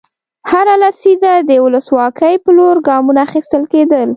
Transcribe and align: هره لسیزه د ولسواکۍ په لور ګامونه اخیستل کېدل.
هره 0.49 0.75
لسیزه 0.81 1.33
د 1.49 1.51
ولسواکۍ 1.65 2.35
په 2.43 2.49
لور 2.57 2.75
ګامونه 2.87 3.19
اخیستل 3.27 3.63
کېدل. 3.73 4.09